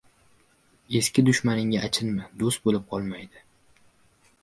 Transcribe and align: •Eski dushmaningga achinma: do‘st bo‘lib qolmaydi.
•Eski 0.99 1.25
dushmaningga 1.27 1.83
achinma: 1.89 2.25
do‘st 2.43 2.67
bo‘lib 2.67 2.91
qolmaydi. 2.95 3.49